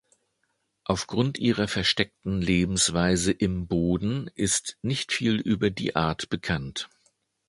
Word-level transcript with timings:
Aufgrund 0.83 1.37
ihrer 1.37 1.67
versteckten 1.67 2.41
Lebensweise 2.41 3.31
im 3.31 3.67
Boden 3.67 4.31
ist 4.33 4.79
nicht 4.81 5.11
viel 5.11 5.35
über 5.39 5.69
die 5.69 5.95
Art 5.95 6.27
bekannt. 6.29 6.89